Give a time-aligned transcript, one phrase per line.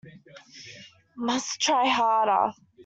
[1.15, 2.55] Must try harder.